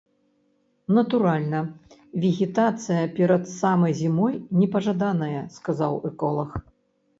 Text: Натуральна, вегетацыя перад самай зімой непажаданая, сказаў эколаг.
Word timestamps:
Натуральна, 0.97 1.59
вегетацыя 2.23 3.03
перад 3.21 3.43
самай 3.59 3.97
зімой 4.01 4.33
непажаданая, 4.63 5.45
сказаў 5.61 5.93
эколаг. 6.13 6.61